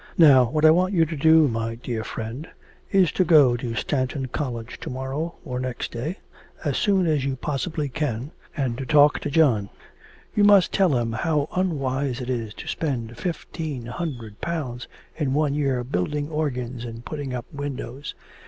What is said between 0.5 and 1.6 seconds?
I want you to do,